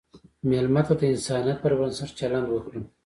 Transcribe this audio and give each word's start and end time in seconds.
مېلمه 0.49 0.81
ته 0.87 0.93
د 0.99 1.01
انسانیت 1.13 1.57
پر 1.63 1.71
بنسټ 1.79 2.09
چلند 2.19 2.47
وکړه. 2.49 2.79